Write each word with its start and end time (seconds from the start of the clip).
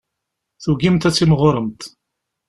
Tugimt 0.63 1.07
ad 1.07 1.15
timɣuremt. 1.15 1.81